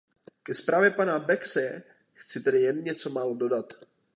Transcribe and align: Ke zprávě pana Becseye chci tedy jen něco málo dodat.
Ke 0.43 0.55
zprávě 0.55 0.89
pana 0.91 1.19
Becseye 1.19 1.83
chci 2.13 2.39
tedy 2.43 2.61
jen 2.61 2.83
něco 2.83 3.09
málo 3.09 3.35
dodat. 3.35 3.73